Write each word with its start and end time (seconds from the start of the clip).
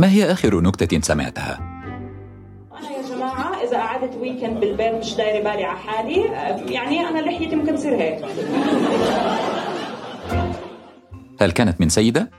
ما 0.00 0.10
هي 0.10 0.32
آخر 0.32 0.60
نكتة 0.60 1.00
سمعتها؟ 1.00 1.58
أنا 2.72 2.90
يا 2.90 3.14
جماعة 3.14 3.62
إذا 3.62 3.78
قعدت 3.78 4.16
ويكند 4.16 4.60
بالبيت 4.60 4.94
مش 4.94 5.14
دايرة 5.14 5.38
بالي 5.38 5.64
على 5.64 5.78
حالي 5.78 6.24
يعني 6.72 7.00
أنا 7.00 7.18
لحيتي 7.18 7.56
ممكن 7.56 7.74
تصير 7.74 7.96
هيك 7.96 8.24
هل 11.40 11.50
كانت 11.50 11.80
من 11.80 11.88
سيدة؟ 11.88 12.30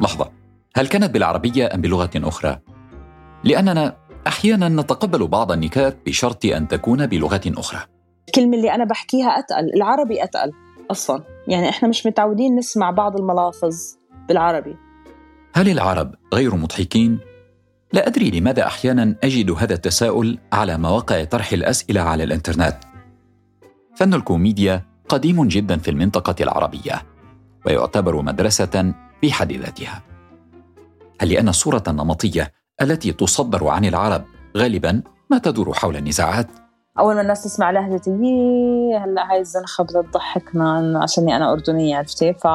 لحظة 0.00 0.30
هل 0.76 0.86
كانت 0.86 1.10
بالعربية 1.10 1.74
أم 1.74 1.80
بلغة 1.80 2.10
أخرى؟ 2.16 2.58
لأننا 3.44 3.96
أحيانا 4.26 4.68
نتقبل 4.68 5.26
بعض 5.26 5.52
النكات 5.52 5.98
بشرط 6.06 6.44
أن 6.44 6.68
تكون 6.68 7.06
بلغة 7.06 7.40
أخرى 7.46 7.80
الكلمة 8.28 8.56
اللي 8.56 8.74
أنا 8.74 8.84
بحكيها 8.84 9.28
أتقل 9.28 9.74
العربي 9.74 10.24
أتقل 10.24 10.52
أصلا 10.90 11.22
يعني 11.48 11.68
إحنا 11.68 11.88
مش 11.88 12.06
متعودين 12.06 12.56
نسمع 12.56 12.90
بعض 12.90 13.16
الملافظ 13.16 13.96
بالعربي 14.28 14.87
هل 15.54 15.68
العرب 15.68 16.14
غير 16.34 16.56
مضحكين؟ 16.56 17.18
لا 17.92 18.06
أدري 18.06 18.30
لماذا 18.30 18.66
أحيانا 18.66 19.14
أجد 19.24 19.50
هذا 19.50 19.74
التساؤل 19.74 20.38
على 20.52 20.78
مواقع 20.78 21.24
طرح 21.24 21.52
الأسئلة 21.52 22.00
على 22.00 22.24
الإنترنت. 22.24 22.76
فن 23.96 24.14
الكوميديا 24.14 24.82
قديم 25.08 25.48
جدا 25.48 25.78
في 25.78 25.90
المنطقة 25.90 26.34
العربية 26.40 27.02
ويعتبر 27.66 28.22
مدرسة 28.22 28.94
في 29.20 29.32
حد 29.32 29.52
ذاتها. 29.52 30.02
هل 31.20 31.28
لأن 31.28 31.48
الصورة 31.48 31.82
النمطية 31.88 32.52
التي 32.82 33.12
تصدر 33.12 33.68
عن 33.68 33.84
العرب 33.84 34.24
غالبا 34.56 35.02
ما 35.30 35.38
تدور 35.38 35.72
حول 35.72 35.96
النزاعات؟ 35.96 36.46
أول 36.98 37.14
ما 37.14 37.20
الناس 37.20 37.44
تسمع 37.44 37.70
لهجتي 37.70 38.10
هلا 39.04 39.32
هاي 39.32 39.40
الزنخة 39.40 39.84
بدها 39.84 40.02
تضحكنا 40.02 41.00
عشاني 41.02 41.36
أنا 41.36 41.52
أردنية 41.52 41.96
عرفتي؟ 41.96 42.32
ف 42.32 42.46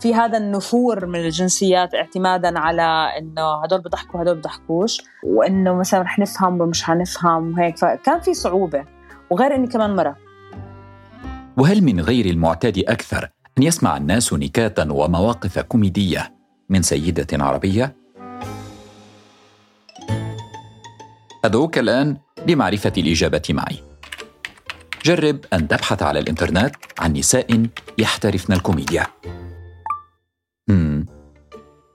في 0.00 0.14
هذا 0.14 0.38
النفور 0.38 1.06
من 1.06 1.18
الجنسيات 1.18 1.94
اعتمادا 1.94 2.58
على 2.58 3.12
إنه 3.18 3.62
هدول 3.64 3.80
بضحكوا 3.80 4.22
هدول 4.22 4.36
بضحكوش 4.36 4.98
وإنه 5.24 5.74
مثلا 5.74 6.02
رح 6.02 6.18
نفهم 6.18 6.60
ومش 6.60 6.82
حنفهم 6.82 7.52
وهيك. 7.52 7.78
فكان 7.78 8.20
في 8.20 8.34
صعوبة 8.34 8.84
وغير 9.30 9.54
إني 9.54 9.66
كمان 9.66 9.96
مرة. 9.96 10.16
وهل 11.56 11.84
من 11.84 12.00
غير 12.00 12.26
المعتاد 12.26 12.78
أكثر 12.78 13.28
أن 13.58 13.62
يسمع 13.62 13.96
الناس 13.96 14.32
نكاتا 14.32 14.92
ومواقف 14.92 15.58
كوميدية 15.58 16.34
من 16.68 16.82
سيدة 16.82 17.44
عربية؟ 17.44 17.96
أدعوك 21.44 21.78
الآن 21.78 22.16
لمعرفة 22.46 22.92
الإجابة 22.98 23.42
معي. 23.50 23.76
جرب 25.04 25.44
أن 25.52 25.68
تبحث 25.68 26.02
على 26.02 26.18
الإنترنت 26.18 26.74
عن 26.98 27.12
نساء 27.12 27.66
يحترفن 27.98 28.52
الكوميديا. 28.52 29.06
مم. 30.68 31.06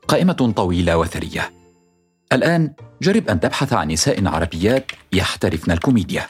قائمة 0.08 0.54
طويلة 0.56 0.98
وثرية. 0.98 1.54
الآن 2.34 2.74
جرب 3.02 3.30
أن 3.30 3.40
تبحث 3.40 3.74
عن 3.74 3.88
نساء 3.88 4.28
عربيات 4.28 4.92
يحترفن 5.14 5.72
الكوميديا. 5.72 6.28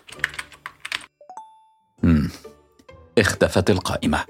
مم. 2.04 2.30
اختفت 3.18 3.70
القائمة. 3.70 4.26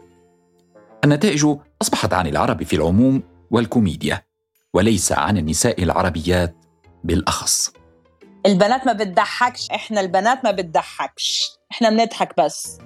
النتائج 1.04 1.46
أصبحت 1.82 2.14
عن 2.14 2.28
العرب 2.28 2.64
في 2.64 2.76
العموم 2.76 3.24
والكوميديا، 3.52 4.22
وليس 4.74 5.12
عن 5.12 5.38
النساء 5.38 5.84
العربيات 5.84 6.56
بالأخص. 7.04 7.74
البنات 8.46 8.86
ما 8.86 8.94
بتضحكش، 8.94 9.70
إحنا 9.70 10.02
البنات 10.02 10.46
ما 10.46 10.52
بتضحكش، 10.52 11.52
إحنا 11.72 11.90
بنضحك 11.90 12.40
بس. 12.40 12.78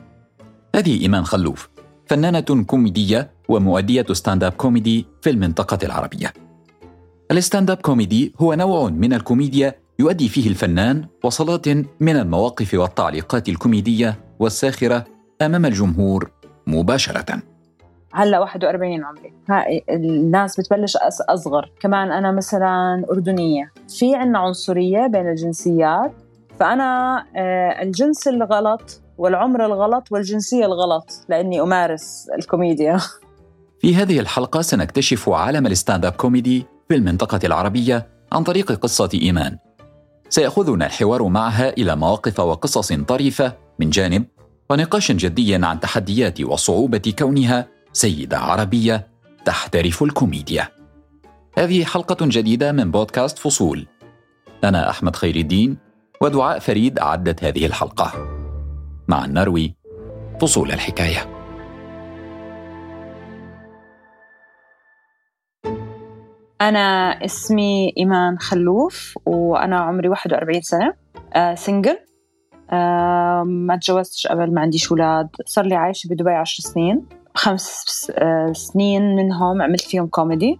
هذه 0.75 1.01
إيمان 1.01 1.25
خلوف، 1.25 1.69
فنانة 2.05 2.63
كوميدية 2.67 3.36
ومؤدية 3.49 4.05
stand-up 4.11 4.51
comedy 4.51 5.05
في 5.21 5.29
المنطقة 5.29 5.79
العربية. 5.83 6.33
ال 7.31 7.71
stand-up 7.71 7.77
comedy 7.77 8.33
هو 8.39 8.53
نوع 8.53 8.89
من 8.89 9.13
الكوميديا 9.13 9.75
يؤدي 9.99 10.29
فيه 10.29 10.49
الفنان 10.49 11.05
وصلات 11.23 11.67
من 11.99 12.15
المواقف 12.15 12.73
والتعليقات 12.73 13.49
الكوميدية 13.49 14.15
والساخرة 14.39 15.05
أمام 15.41 15.65
الجمهور 15.65 16.31
مباشرة. 16.67 17.41
هلا 18.13 18.39
41 18.39 19.03
عمري. 19.03 19.33
هاي 19.49 19.83
الناس 19.89 20.59
بتبلش 20.59 20.97
أصغر. 21.29 21.71
كمان 21.79 22.11
أنا 22.11 22.31
مثلا 22.31 23.05
أردنية. 23.11 23.71
في 23.97 24.15
عنا 24.15 24.39
عنصرية 24.39 25.07
بين 25.07 25.29
الجنسيات. 25.29 26.11
فأنا 26.59 27.17
آه، 27.35 27.81
الجنس 27.81 28.27
الغلط 28.27 29.01
والعمر 29.17 29.65
الغلط 29.65 30.11
والجنسية 30.11 30.65
الغلط 30.65 31.25
لأني 31.29 31.61
أمارس 31.61 32.27
الكوميديا. 32.37 32.99
في 33.79 33.95
هذه 33.95 34.19
الحلقة 34.19 34.61
سنكتشف 34.61 35.29
عالم 35.29 35.67
ال 35.67 36.05
stand-up 36.05 36.13
comedy 36.13 36.65
في 36.89 36.95
المنطقة 36.95 37.39
العربية 37.43 38.07
عن 38.31 38.43
طريق 38.43 38.71
قصة 38.71 39.09
إيمان. 39.13 39.57
سيأخذنا 40.29 40.85
الحوار 40.85 41.23
معها 41.27 41.69
إلى 41.69 41.95
مواقف 41.95 42.39
وقصص 42.39 42.93
طريفة 42.93 43.53
من 43.79 43.89
جانب 43.89 44.25
ونقاش 44.69 45.11
جدي 45.11 45.55
عن 45.55 45.79
تحديات 45.79 46.41
وصعوبة 46.41 47.13
كونها 47.19 47.67
سيدة 47.93 48.39
عربية 48.39 49.07
تحترف 49.45 50.03
الكوميديا. 50.03 50.69
هذه 51.57 51.83
حلقة 51.83 52.17
جديدة 52.21 52.71
من 52.71 52.91
بودكاست 52.91 53.39
فصول. 53.39 53.87
أنا 54.63 54.89
أحمد 54.89 55.15
خير 55.15 55.35
الدين 55.35 55.77
ودعاء 56.21 56.59
فريد 56.59 56.99
أعدت 56.99 57.43
هذه 57.43 57.65
الحلقة. 57.65 58.13
مع 59.07 59.25
النروي 59.25 59.75
فصول 60.41 60.71
الحكاية 60.71 61.36
أنا 66.61 67.09
اسمي 67.25 67.93
إيمان 67.97 68.39
خلوف 68.39 69.17
وأنا 69.25 69.79
عمري 69.79 70.09
41 70.09 70.61
سنة 70.61 70.93
آه 71.33 71.55
سنجل 71.55 71.97
آه 72.71 73.43
ما 73.43 73.75
تجوزتش 73.75 74.27
قبل 74.27 74.53
ما 74.53 74.61
عنديش 74.61 74.91
أولاد. 74.91 75.29
صار 75.45 75.65
لي 75.65 75.75
عايشة 75.75 76.07
بدبي 76.07 76.31
عشر 76.31 76.63
سنين. 76.63 77.05
خمس 77.35 78.11
آه 78.15 78.51
سنين 78.53 79.15
منهم 79.15 79.61
عملت 79.61 79.81
فيهم 79.81 80.07
كوميدي 80.07 80.59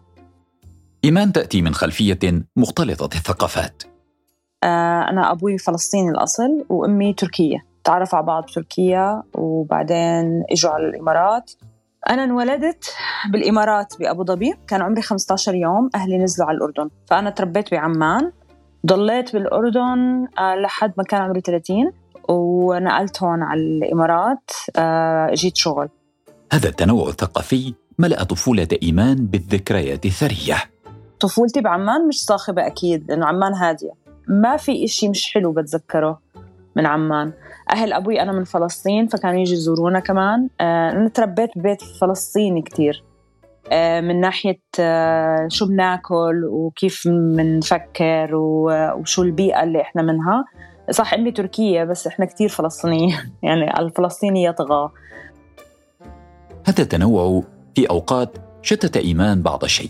إيمان 1.06 1.34
تأتي 1.34 1.62
من 1.62 1.74
خلفية 1.74 2.20
مختلطة 2.56 3.06
الثقافات. 3.06 3.84
آه 4.64 5.10
أنا 5.10 5.32
أبوي 5.32 5.58
فلسطيني 5.58 6.10
الأصل 6.10 6.66
وأمي 6.70 7.14
تركية. 7.14 7.66
تعرفوا 7.84 8.18
على 8.18 8.28
بعض 8.28 8.44
بتركيا 8.44 9.24
وبعدين 9.34 10.44
إجوا 10.52 10.72
على 10.72 10.88
الإمارات. 10.88 11.52
أنا 12.10 12.24
انولدت 12.24 12.94
بالإمارات 13.32 13.94
بأبو 14.00 14.24
ظبي. 14.24 14.54
كان 14.68 14.82
عمري 14.82 15.02
15 15.02 15.56
يوم 15.56 15.90
أهلي 15.96 16.18
نزلوا 16.18 16.48
على 16.48 16.58
الأردن. 16.58 16.90
فأنا 17.06 17.30
تربيت 17.30 17.72
بعمان 17.72 18.32
ضليت 18.86 19.34
بالأردن 19.34 20.28
آه، 20.40 20.56
لحد 20.56 20.94
ما 20.98 21.04
كان 21.04 21.22
عمري 21.22 21.42
30 21.42 21.92
ونقلت 22.30 23.24
هون 23.24 23.44
على 23.44 23.62
الإمارات 23.62 24.52
آه، 24.76 25.34
جيت 25.34 25.58
شغل. 25.58 25.90
هذا 26.54 26.70
التنوع 26.70 27.08
الثقافي 27.08 27.74
ملأ 28.00 28.24
طفولة 28.24 28.68
إيمان 28.84 29.16
بالذكريات 29.16 30.06
الثرية. 30.06 30.56
طفولتي 31.20 31.62
بعمان 31.62 32.08
مش 32.08 32.26
صاخبة 32.26 32.68
أكيد 32.68 33.12
لأنه 33.12 33.26
عمان 33.26 33.54
هادية. 33.54 33.92
ما 34.28 34.58
في 34.58 34.86
إشي 34.86 35.10
مش 35.10 35.34
حلو 35.34 35.52
بتذكره. 35.52 36.20
من 36.78 36.86
عمان. 36.86 37.34
أهل 37.72 37.94
أبوي 37.94 38.22
أنا 38.22 38.32
من 38.32 38.44
فلسطين 38.44 39.08
فكانوا 39.08 39.40
يجي 39.40 39.54
يزورونا 39.54 40.00
كمان. 40.00 40.50
آه، 40.62 40.92
أنا 40.92 41.10
تربيت 41.10 41.50
ببيت 41.56 41.82
فلسطيني 41.82 42.62
كتير. 42.62 43.04
آه، 43.72 44.02
من 44.02 44.22
ناحية 44.22 44.60
آه، 44.80 45.48
شو 45.48 45.66
بناكل 45.66 46.46
وكيف 46.46 47.08
بنفكر 47.08 48.36
وشو 48.36 49.24
البيئة 49.24 49.64
اللي 49.64 49.82
إحنا 49.82 50.02
منها. 50.02 50.46
صح 50.92 51.14
أمي 51.14 51.32
تركية 51.32 51.84
بس 51.84 52.08
إحنا 52.08 52.26
كتير 52.26 52.50
فلسطينيين. 52.50 53.18
يعني 53.44 53.80
الفلسطيني 53.80 54.44
يطغى. 54.44 54.90
هذا 56.68 56.84
التنوع 56.84 57.44
في 57.76 57.90
أوقات 57.90 58.38
شتت 58.62 58.98
إيمان 58.98 59.42
بعض 59.42 59.64
الشيء 59.64 59.90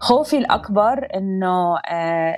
خوفي 0.00 0.38
الأكبر 0.38 1.08
إنه 1.14 1.78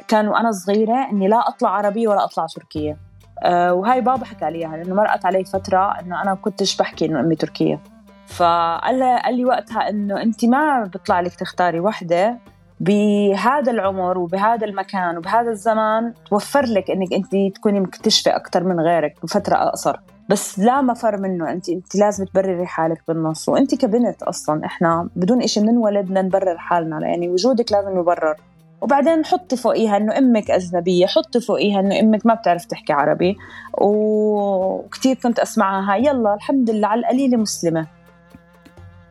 كان 0.08 0.28
وأنا 0.28 0.52
صغيرة 0.52 1.10
إني 1.10 1.28
لا 1.28 1.48
أطلع 1.48 1.70
عربية 1.70 2.08
ولا 2.08 2.24
أطلع 2.24 2.46
تركية. 2.46 3.03
وهاي 3.46 4.00
بابا 4.00 4.24
حكى 4.24 4.50
لي 4.50 4.58
إياها 4.58 4.76
لأنه 4.76 4.94
مرقت 4.94 5.26
علي 5.26 5.44
فترة 5.44 6.00
إنه 6.00 6.22
أنا 6.22 6.34
كنتش 6.34 6.76
بحكي 6.76 7.04
إنه 7.06 7.20
أمي 7.20 7.36
تركية. 7.36 7.80
فقال 8.26 8.98
لي 8.98 9.20
قال 9.24 9.36
لي 9.36 9.44
وقتها 9.44 9.88
إنه 9.88 10.22
أنت 10.22 10.44
ما 10.44 10.84
بيطلع 10.84 11.20
لك 11.20 11.34
تختاري 11.34 11.80
وحدة 11.80 12.38
بهذا 12.80 13.72
العمر 13.72 14.18
وبهذا 14.18 14.66
المكان 14.66 15.18
وبهذا 15.18 15.50
الزمان 15.50 16.14
توفر 16.30 16.64
لك 16.66 16.90
إنك 16.90 17.12
أنت 17.12 17.56
تكوني 17.56 17.80
مكتشفة 17.80 18.36
أكثر 18.36 18.64
من 18.64 18.80
غيرك 18.80 19.14
بفترة 19.22 19.54
أقصر. 19.56 19.96
بس 20.28 20.58
لا 20.58 20.80
مفر 20.80 21.16
منه 21.16 21.52
انت 21.52 21.68
أنت 21.68 21.94
لازم 21.96 22.24
تبرري 22.24 22.66
حالك 22.66 23.02
بالنص. 23.08 23.48
وأنت 23.48 23.74
كبنت 23.74 24.22
أصلا 24.22 24.66
إحنا 24.66 25.08
بدون 25.16 25.46
شيء 25.46 25.62
بننولد 25.62 26.04
بدنا 26.04 26.22
نبرر 26.22 26.58
حالنا 26.58 27.06
يعني 27.06 27.28
وجودك 27.28 27.72
لازم 27.72 27.98
يبرر. 27.98 28.36
وبعدين 28.80 29.24
حطي 29.24 29.56
فوقيها 29.56 29.96
إنه 29.96 30.18
أمك 30.18 30.50
أجنبية 30.50 31.06
حطي 31.06 31.40
فوقيها 31.40 31.80
إنه 31.80 32.00
أمك 32.00 32.26
ما 32.26 32.34
بتعرف 32.34 32.64
تحكي 32.64 32.92
عربي. 32.92 33.36
وكثير 33.78 35.16
كنت 35.16 35.38
أسمعها. 35.38 35.96
يلا 35.96 36.34
الحمد 36.34 36.70
لله 36.70 36.88
على 36.88 37.00
القليلة 37.00 37.36
مسلمة. 37.36 37.86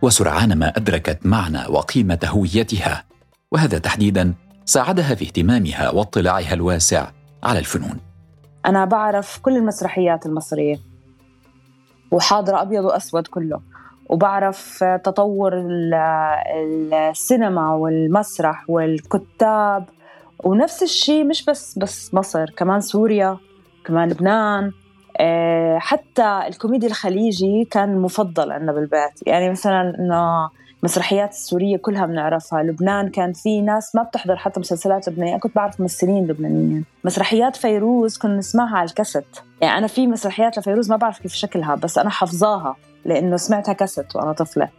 وسرعان 0.01 0.53
ما 0.59 0.67
أدركت 0.77 1.25
معنى 1.25 1.67
وقيمة 1.69 2.19
هويتها 2.25 3.03
وهذا 3.51 3.77
تحديدا 3.77 4.33
ساعدها 4.65 5.15
في 5.15 5.25
اهتمامها 5.25 5.89
واطلاعها 5.89 6.53
الواسع 6.53 7.07
على 7.43 7.59
الفنون. 7.59 7.99
أنا 8.65 8.85
بعرف 8.85 9.39
كل 9.39 9.57
المسرحيات 9.57 10.25
المصرية 10.25 10.79
وحاضرة 12.11 12.61
أبيض 12.61 12.83
وأسود 12.83 13.27
كله. 13.27 13.61
وبعرف 14.13 14.83
تطور 15.03 15.53
السينما 16.93 17.73
والمسرح 17.73 18.69
والكتاب. 18.69 19.85
ونفس 20.43 20.83
الشيء 20.83 21.23
مش 21.23 21.45
بس 21.45 21.79
بس 21.79 22.13
مصر 22.13 22.49
كمان 22.49 22.81
سوريا 22.81 23.37
كمان 23.85 24.09
لبنان. 24.09 24.71
آه، 25.17 25.77
حتى 25.77 26.43
الكوميديا 26.47 26.87
الخليجي 26.87 27.67
كان 27.71 27.97
مفضل 27.97 28.51
عندنا 28.51 28.71
بالبيت. 28.71 29.27
يعني 29.27 29.49
مثلا 29.49 29.95
إنه 29.99 30.49
المسرحيات 30.79 31.31
السورية 31.31 31.77
كلها 31.77 32.05
بنعرفها. 32.05 32.63
لبنان 32.63 33.09
كان 33.09 33.33
في 33.33 33.61
ناس 33.61 33.95
ما 33.95 34.03
بتحضر 34.03 34.35
حتى 34.35 34.59
مسلسلات 34.59 35.09
لبنانية. 35.09 35.31
أنا 35.31 35.39
كنت 35.39 35.55
بعرف 35.55 35.81
ممثلين 35.81 36.27
لبنانيين. 36.27 36.85
مسرحيات 37.03 37.55
فيروز 37.55 38.17
كنا 38.17 38.35
نسمعها 38.35 38.77
على 38.77 38.89
الكاسيت. 38.89 39.37
يعني 39.61 39.77
أنا 39.77 39.87
في 39.87 40.07
مسرحيات 40.07 40.57
لفيروز 40.57 40.91
ما 40.91 40.97
بعرف 40.97 41.19
كيف 41.19 41.33
شكلها 41.33 41.75
بس 41.75 41.97
أنا 41.97 42.09
حافظاها. 42.09 42.75
لأنه 43.05 43.37
سمعتها 43.37 43.73
كاسيت 43.73 44.15
وأنا 44.15 44.31
طفلة. 44.31 44.69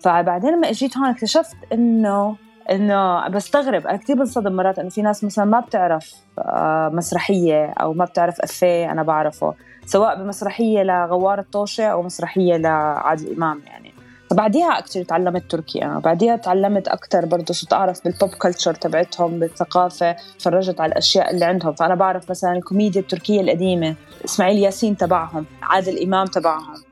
فبعدين 0.00 0.50
لما 0.50 0.70
إجيت 0.70 0.98
هون 0.98 1.08
اكتشفت 1.08 1.56
إنه 1.72 2.36
إنه 2.70 3.28
بستغرب. 3.28 3.86
أنا 3.86 3.96
كثير 3.96 4.16
بنصدم 4.16 4.52
مرات 4.52 4.78
إنه 4.78 4.88
في 4.88 5.02
ناس 5.02 5.24
مثلا 5.24 5.44
ما 5.44 5.60
بتعرف 5.60 6.14
آه، 6.38 6.88
مسرحية 6.88 7.66
أو 7.80 7.92
ما 7.92 8.04
بتعرف 8.04 8.40
أفيه 8.40 8.92
أنا 8.92 9.02
بعرفه. 9.02 9.54
سواء 9.86 10.22
بمسرحية 10.22 10.82
لغوار 10.82 11.38
الطوشة 11.38 11.84
أو 11.84 12.02
مسرحية 12.02 12.56
لعادل 12.56 13.34
إمام 13.36 13.60
يعني. 13.66 13.92
فبعديها 14.30 14.78
أكثر 14.78 15.02
تعلمت 15.02 15.50
تركي 15.50 15.84
أنا. 15.84 15.98
بعديها 15.98 16.36
تعلمت 16.36 16.88
أكثر 16.88 17.26
برضه 17.26 17.54
صرت 17.54 17.72
أعرف 17.72 18.04
بالبوب 18.04 18.30
كلتشر 18.30 18.74
تبعتهم 18.74 19.38
بالثقافة 19.38 20.16
تفرجت 20.38 20.80
على 20.80 20.92
الأشياء 20.92 21.30
اللي 21.30 21.44
عندهم. 21.44 21.74
فأنا 21.74 21.94
بعرف 21.94 22.30
مثلا 22.30 22.52
الكوميديا 22.52 23.00
التركية 23.00 23.40
القديمة 23.40 23.94
إسماعيل 24.24 24.58
ياسين 24.58 24.96
تبعهم 24.96 25.46
عادل 25.62 26.02
إمام 26.02 26.26
تبعهم. 26.26 26.89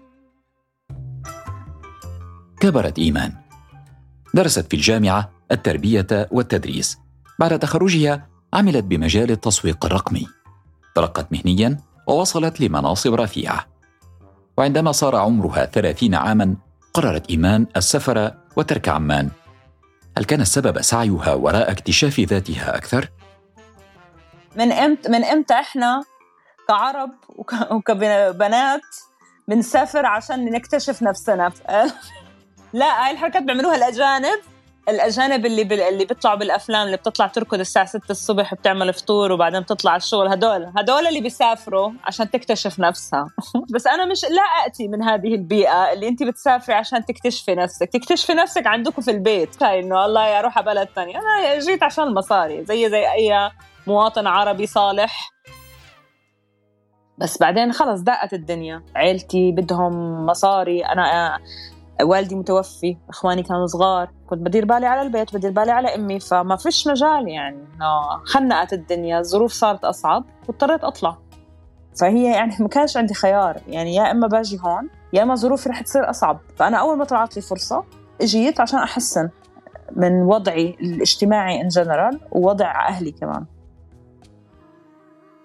كبرت 2.60 2.98
إيمان. 2.98 3.32
درست 4.34 4.70
في 4.70 4.76
الجامعة 4.76 5.30
التربية 5.52 6.28
والتدريس. 6.30 6.98
بعد 7.38 7.58
تخرجها 7.58 8.28
عملت 8.54 8.84
بمجال 8.84 9.30
التسويق 9.30 9.84
الرقمي. 9.84 10.26
ترقت 10.94 11.32
مهنيا 11.32 11.78
ووصلت 12.06 12.60
لمناصب 12.60 13.14
رفيعة. 13.14 13.66
وعندما 14.56 14.92
صار 14.92 15.16
عمرها 15.16 15.64
ثلاثين 15.66 16.14
عاما 16.14 16.56
قررت 16.94 17.30
إيمان 17.30 17.66
السفر 17.76 18.34
وترك 18.56 18.88
عمان. 18.88 19.30
هل 20.18 20.24
كان 20.24 20.40
السبب 20.40 20.82
سعيها 20.82 21.34
وراء 21.34 21.70
اكتشاف 21.70 22.20
ذاتها 22.20 22.76
أكثر؟ 22.76 23.08
من 24.56 24.72
إمتى 24.72 25.08
من 25.08 25.24
إمتى 25.24 25.54
إحنا 25.54 26.02
كعرب 26.68 27.10
وكبنات 27.70 28.80
بنسافر 29.48 30.06
عشان 30.06 30.44
نكتشف 30.44 31.02
نفسنا؟ 31.02 31.52
لا 32.72 33.06
هاي 33.06 33.12
الحركات 33.12 33.42
بيعملوها 33.42 33.76
الأجانب. 33.76 34.40
الأجانب 34.88 35.46
اللي 35.46 35.64
بال... 35.64 35.80
اللي 35.80 36.04
بيطلعوا 36.04 36.36
بالأفلام 36.36 36.86
اللي 36.86 36.96
بتطلع 36.96 37.26
تركض 37.26 37.60
الساعة 37.60 37.86
6 37.86 38.00
الصبح 38.10 38.54
بتعمل 38.54 38.92
فطور 38.92 39.32
وبعدين 39.32 39.60
بتطلع 39.60 39.90
على 39.90 40.00
الشغل 40.00 40.28
هدول 40.28 40.72
هدول 40.76 41.06
اللي 41.06 41.20
بيسافروا 41.20 41.92
عشان 42.04 42.30
تكتشف 42.30 42.80
نفسها. 42.80 43.30
بس 43.74 43.86
أنا 43.86 44.04
مش 44.04 44.24
لا 44.24 44.66
أتي 44.66 44.88
من 44.88 45.02
هذه 45.02 45.34
البيئة 45.34 45.92
اللي 45.92 46.08
انت 46.08 46.22
بتسافري 46.22 46.74
عشان 46.74 47.04
تكتشفي 47.04 47.54
نفسك. 47.54 47.88
تكتشفي 47.88 48.34
نفسك 48.34 48.66
عندكم 48.66 49.02
في 49.02 49.10
البيت. 49.10 49.62
هاي 49.62 49.80
إنه 49.80 50.04
الله 50.04 50.26
يا 50.26 50.38
أروح 50.38 50.58
على 50.58 50.66
بلد 50.66 50.88
ثاني 50.94 51.16
أنا 51.18 51.58
جيت 51.58 51.82
عشان 51.82 52.04
المصاري 52.04 52.64
زي 52.64 52.90
زي 52.90 53.12
أي 53.12 53.50
مواطن 53.86 54.26
عربي 54.26 54.66
صالح. 54.66 55.30
بس 57.18 57.38
بعدين 57.38 57.72
خلص 57.72 58.00
دقت 58.00 58.32
الدنيا. 58.32 58.82
عيلتي 58.96 59.52
بدهم 59.52 60.26
مصاري. 60.26 60.86
أنا 60.86 61.38
والدي 62.02 62.34
متوفي 62.34 62.96
إخواني 63.08 63.42
كانوا 63.42 63.66
صغار 63.66 64.10
كنت 64.26 64.40
بدير 64.40 64.64
بالي 64.64 64.86
على 64.86 65.02
البيت 65.02 65.36
بدير 65.36 65.50
بالي 65.50 65.72
على 65.72 65.94
أمي 65.94 66.20
فما 66.20 66.56
فيش 66.56 66.86
مجال 66.86 67.28
يعني 67.28 67.56
إنه 67.56 68.24
خنقت 68.24 68.72
الدنيا 68.72 69.18
الظروف 69.18 69.52
صارت 69.52 69.84
أصعب 69.84 70.24
واضطريت 70.48 70.84
أطلع. 70.84 71.18
فهي 72.00 72.32
يعني 72.32 72.56
ما 72.60 72.68
كانش 72.68 72.96
عندي 72.96 73.14
خيار 73.14 73.56
يعني 73.68 73.94
يا 73.94 74.10
إما 74.10 74.26
باجي 74.26 74.58
هون 74.60 74.88
يا 75.12 75.22
إما 75.22 75.34
ظروفي 75.34 75.68
رح 75.68 75.80
تصير 75.80 76.10
أصعب. 76.10 76.40
فأنا 76.56 76.76
أول 76.76 76.98
ما 76.98 77.04
طلعت 77.04 77.36
لي 77.36 77.42
فرصة 77.42 77.84
إجيت 78.20 78.60
عشان 78.60 78.78
أحسن 78.78 79.28
من 79.96 80.12
وضعي 80.22 80.76
الاجتماعي 80.80 81.60
ان 81.60 81.68
جنرال 81.68 82.20
ووضع 82.32 82.88
أهلي 82.88 83.12
كمان. 83.12 83.44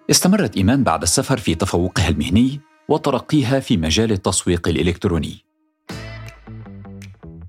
استمرت 0.09 0.57
إيمان 0.57 0.83
بعد 0.83 1.01
السفر 1.01 1.37
في 1.37 1.55
تفوقها 1.55 2.09
المهني 2.09 2.59
وترقيها 2.89 3.59
في 3.59 3.77
مجال 3.77 4.11
التسويق 4.11 4.67
الإلكتروني. 4.67 5.52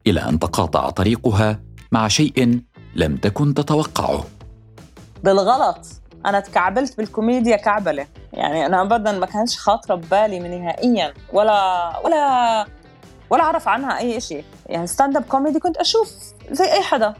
إلى 0.06 0.20
أن 0.20 0.38
تقاطع 0.38 0.90
طريقها 0.90 1.60
مع 1.92 2.08
شيء 2.08 2.60
لم 2.94 3.16
تكن 3.16 3.54
تتوقعه. 3.54 4.24
بالغلط. 5.22 5.86
أنا 6.26 6.40
تكعبلت 6.40 6.96
بالكوميديا 6.96 7.56
كعبلة. 7.56 8.06
يعني 8.32 8.66
أنا 8.66 8.82
ابدا 8.82 9.12
ما 9.12 9.26
كانش 9.26 9.58
خاطرة 9.58 9.94
ببالي 9.94 10.38
نهائيا. 10.38 11.14
ولا 11.32 11.92
ولا 12.04 12.66
ولا 13.30 13.42
أعرف 13.42 13.68
عنها 13.68 13.98
أي 13.98 14.20
شيء 14.20 14.44
يعني 14.66 14.86
stand-up 14.86 15.22
comedy 15.22 15.60
كنت 15.60 15.76
أشوف 15.76 16.12
زي 16.50 16.64
أي 16.64 16.82
حدا. 16.82 17.14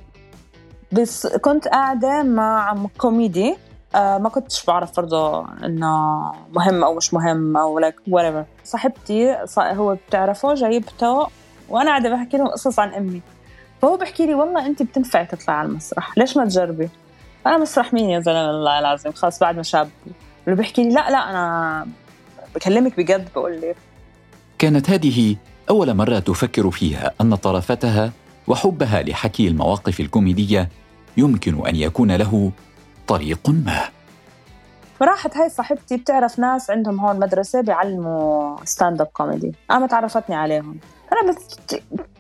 بس 0.93 1.27
كنت 1.27 1.69
قاعدة 1.69 2.23
مع 2.23 2.87
كوميدي 2.99 3.57
آه 3.95 4.19
ما 4.19 4.29
كنتش 4.29 4.65
بعرف 4.65 4.97
برضه 4.97 5.47
إنه 5.65 6.33
مهم 6.53 6.85
أو 6.85 6.95
مش 6.95 7.15
مهم 7.15 7.57
أو 7.57 7.79
لايك 7.79 7.95
like 8.09 8.45
صاحبتي 8.65 9.37
هو 9.59 9.97
بتعرفه؟ 10.09 10.55
جايبته 10.55 11.27
وأنا 11.69 11.90
قاعدة 11.90 12.11
بحكي 12.11 12.37
لهم 12.37 12.46
قصص 12.49 12.78
عن 12.78 12.94
أمي. 12.94 13.20
فهو 13.82 13.96
بحكي 13.96 14.26
لي 14.26 14.34
والله 14.34 14.66
انت 14.66 14.82
بتنفعي 14.82 15.26
تطلعي 15.26 15.58
على 15.58 15.69
المسرح 15.69 16.19
ليش 16.19 16.37
ما 16.37 16.44
تجربي؟ 16.44 16.88
أنا 17.46 17.58
مسرح 17.58 17.93
مين 17.93 18.11
يا 18.11 18.20
زلمة؟ 18.20 18.50
الله 18.50 18.78
العظيم 18.78 19.12
خلص 19.12 19.38
بعد 19.38 19.56
ما 19.56 19.62
شاب. 19.62 19.90
اللي 20.46 20.56
بيحكي 20.56 20.82
لي 20.82 20.88
لا 20.88 21.11
لا 21.11 21.31
أنا 21.31 21.87
بكلمك 22.55 22.96
بجد 22.96 23.28
بقول 23.34 23.61
لي. 23.61 23.75
كانت 24.58 24.90
هذه 24.90 25.37
أول 25.70 25.94
مرة 25.94 26.19
تفكر 26.19 26.70
فيها 26.70 27.12
أن 27.20 27.34
طرفتها 27.34 28.12
وحبها 28.46 29.02
لحكي 29.02 29.49
المواقف 29.49 30.00
الكوميدية 30.00 30.68
يمكن 31.16 31.66
أن 31.66 31.76
يكون 31.76 32.12
له 32.12 32.52
طريق 33.06 33.50
ما. 33.50 33.80
فراحت 35.00 35.37
هاي 35.37 35.49
صاحبتي 35.49 35.97
بتعرف 35.97 36.38
ناس 36.38 36.71
عندهم 36.71 37.00
هون 37.00 37.21
مدرسة 37.21 37.61
بيعلموا 37.61 38.56
stand-up 38.64 39.07
comedy 39.07 39.52
قامت 39.71 39.92
عرفتني 39.94 40.37
عليهم. 40.37 40.76
أنا 41.23 41.33
بس 41.33 41.56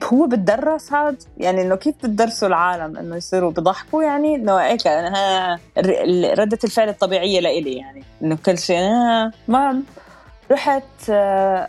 هو 0.04 0.26
بتدرس 0.26 0.92
هاد 0.92 1.22
يعني 1.36 1.62
إنه 1.62 1.76
كيف 1.76 1.94
بتدرسوا 1.96 2.48
العالم؟ 2.48 2.96
إنه 2.96 3.16
يصيروا 3.16 3.50
بيضحكوا 3.50 4.02
يعني؟ 4.02 4.34
إنه 4.34 4.56
هيك 4.56 4.86
أنا 4.86 5.58
ردة 6.38 6.58
الفعل 6.64 6.88
الطبيعية 6.88 7.40
لإلي 7.40 7.76
يعني. 7.76 8.04
إنه 8.22 8.38
كل 8.46 8.58
شيء 8.58 8.78
المهم 9.48 9.84
رحت 10.50 11.10
آه، 11.10 11.68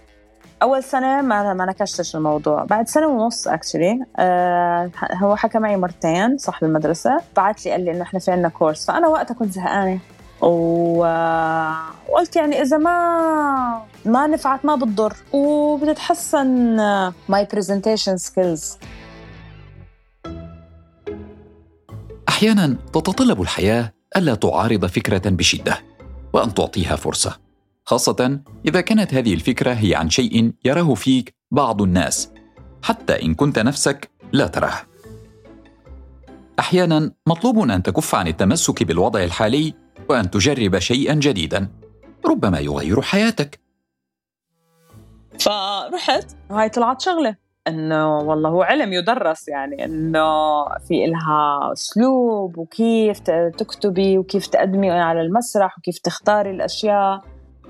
أول 0.62 0.84
سنة 0.84 1.22
ما 1.22 1.54
ما 1.54 1.66
نكشتش 1.66 2.16
الموضوع. 2.16 2.64
بعد 2.64 2.88
سنة 2.88 3.08
ونص 3.08 3.48
نكشلي 3.48 4.00
أه 4.18 4.92
هو 5.14 5.36
حكى 5.36 5.60
معي 5.60 5.78
مرتين 5.78 6.38
صاحب 6.38 6.64
المدرسة 6.64 7.22
بعت 7.36 7.66
لي 7.66 7.72
قال 7.72 7.86
لي 7.86 7.92
إنه 7.92 8.02
إحنا 8.02 8.20
في 8.20 8.32
عندنا 8.32 8.50
كورس 8.50 8.86
فأنا 8.88 9.08
وقتها 9.08 9.34
كنت 9.34 9.52
زهقانة. 9.52 10.00
وقلت 10.42 12.36
يعني 12.36 12.62
إذا 12.62 12.78
ما 12.78 13.82
ما 14.06 14.28
نفعت 14.28 14.66
ما 14.66 14.76
بتضر. 14.76 15.14
وبتتحسن 15.34 16.76
my 17.30 17.48
presentation 17.54 18.18
skills 18.18 18.78
أحيانا 22.30 22.78
تتطلب 22.94 23.42
الحياة 23.42 23.94
ألا 24.18 24.36
تعارض 24.36 24.86
فكرة 24.86 25.30
بشدة 25.30 25.80
وأن 26.34 26.54
تعطيها 26.54 26.96
فرصة 26.96 27.40
خاصة 27.86 28.40
إذا 28.66 28.82
كانت 28.82 29.14
هذه 29.14 29.34
الفكرة 29.34 29.74
هي 29.74 29.96
عن 29.96 30.10
شيء 30.10 30.52
يراه 30.66 30.94
فيك 30.94 31.36
بعض 31.52 31.82
الناس 31.82 32.30
حتى 32.84 33.22
إن 33.22 33.34
كنت 33.34 33.60
نفسك 33.60 34.10
لا 34.32 34.48
تراه. 34.48 34.82
أحيانا 36.60 37.12
مطلوب 37.28 37.70
أن 37.70 37.84
تكف 37.84 38.16
عن 38.16 38.28
التمسك 38.28 38.84
بالوضع 38.84 39.24
الحالي 39.24 39.85
وأن 40.10 40.32
تجرب 40.32 40.80
شيئا 40.80 41.14
جديدا. 41.14 41.68
ربما 42.26 42.60
يغير 42.60 43.02
حياتك. 43.02 43.60
فرحت. 45.40 46.36
وهي 46.50 46.70
طلعت 46.70 47.02
شغلة. 47.02 47.36
إنه 47.68 48.18
والله 48.18 48.50
هو 48.50 48.62
علم 48.62 48.94
يدرس 48.94 49.48
يعني 49.48 49.86
إنه 49.86 50.66
في 50.88 51.06
إلها 51.06 51.72
أسلوب 51.74 52.58
وكيف 52.58 53.20
تكتبي 53.58 54.18
وكيف 54.18 54.48
تقدمي 54.48 54.92
على 54.92 55.22
المسرح 55.22 55.78
وكيف 55.78 56.00
تختاري 56.00 56.52
الأشياء. 56.52 57.22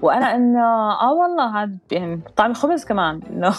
وأنا 0.01 0.35
إنه 0.35 0.91
آه 1.01 1.13
والله 1.13 1.63
هذا 1.63 1.77
يعني 1.91 2.21
طعم 2.35 2.53
خبز 2.53 2.85
كمان. 2.85 3.21
إنه 3.29 3.51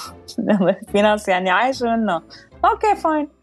في 0.92 1.02
ناس 1.02 1.28
يعني 1.28 1.50
عايشة 1.50 1.96
منه 1.96 2.22
okay 2.64 2.94
fine 2.96 3.35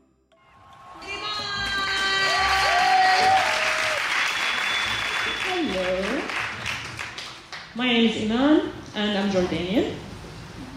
My 7.75 7.87
name 7.87 8.05
is 8.09 8.15
Iman 8.23 8.69
and 8.95 9.17
I'm 9.17 9.29
Jordanian. 9.31 9.95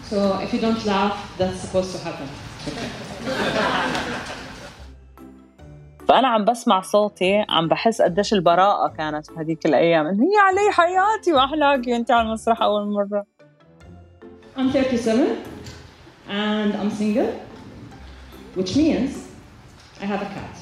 So 0.09 0.39
if 0.39 0.51
you 0.51 0.59
don't 0.59 0.83
laugh, 0.85 1.15
that's 1.37 1.59
supposed 1.59 1.91
to 1.95 1.99
happen. 2.03 2.27
فأنا 6.07 6.27
عم 6.27 6.45
بسمع 6.45 6.81
صوتي 6.81 7.45
عم 7.49 7.67
بحس 7.67 8.01
قديش 8.01 8.33
البراءة 8.33 8.87
كانت 8.97 9.27
في 9.27 9.33
هذيك 9.39 9.65
الأيام 9.65 10.05
إنه 10.05 10.23
هي 10.23 10.37
علي 10.39 10.71
حياتي 10.71 11.33
وأحلاكي 11.33 11.95
أنت 11.95 12.11
على 12.11 12.27
المسرح 12.27 12.61
أول 12.61 12.87
مرة 12.87 13.25
I'm 14.57 14.71
37 14.71 15.37
and 16.29 16.73
I'm 16.73 16.89
single, 16.89 17.31
which 18.55 18.75
means 18.75 19.27
I 20.01 20.05
have 20.05 20.21
a 20.21 20.25
cat. 20.25 20.55